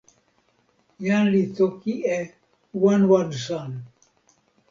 jan 1.05 1.25
li 1.33 1.43
toki 1.57 1.93
e 2.17 2.19
“wan 2.81 3.01
wan 3.09 3.29
san”. 3.45 3.71